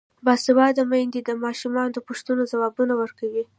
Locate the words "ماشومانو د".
1.45-1.99